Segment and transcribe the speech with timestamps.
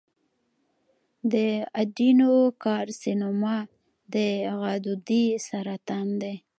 [1.31, 1.33] د
[1.79, 3.57] ایڈینوکارسینوما
[4.13, 4.15] د
[4.61, 6.35] غدودي سرطان دی.